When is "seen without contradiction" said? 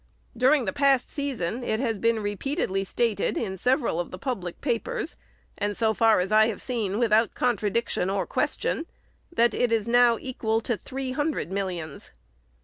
6.59-8.09